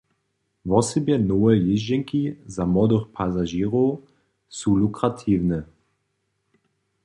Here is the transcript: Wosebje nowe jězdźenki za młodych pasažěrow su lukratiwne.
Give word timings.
Wosebje 0.65 1.17
nowe 1.29 1.51
jězdźenki 1.67 2.21
za 2.55 2.63
młodych 2.73 3.05
pasažěrow 3.15 3.89
su 4.57 4.69
lukratiwne. 4.81 5.59